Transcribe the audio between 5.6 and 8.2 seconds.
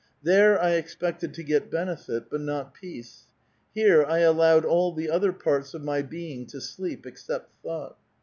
of my being to sleep, except thought.